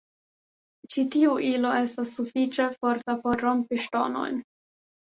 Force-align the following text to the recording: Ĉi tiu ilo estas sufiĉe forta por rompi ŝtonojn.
Ĉi 0.93 1.03
tiu 1.17 1.35
ilo 1.51 1.75
estas 1.83 2.17
sufiĉe 2.21 2.69
forta 2.81 3.21
por 3.25 3.47
rompi 3.47 3.85
ŝtonojn. 3.87 4.47